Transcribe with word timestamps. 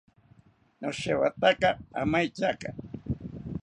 Noshewataka 0.81 1.69
amaetyaka 2.01 2.69